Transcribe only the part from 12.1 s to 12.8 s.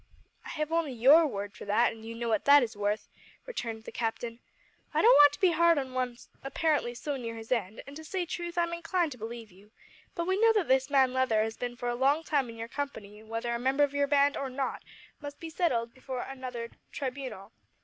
time in your